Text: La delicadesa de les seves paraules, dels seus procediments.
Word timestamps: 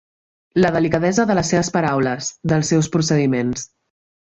La 0.63 0.71
delicadesa 0.75 1.25
de 1.31 1.35
les 1.41 1.51
seves 1.53 1.69
paraules, 1.77 2.31
dels 2.53 2.73
seus 2.75 2.91
procediments. 2.99 3.69